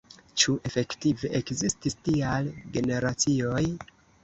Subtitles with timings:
[0.43, 2.41] ĉu efektive ekzistis tiaj
[2.79, 3.65] generacioj?